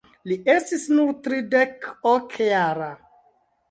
Li 0.29 0.37
estis 0.53 0.87
nur 0.95 1.13
tridek-ok 1.29 2.37
jara. 2.53 2.93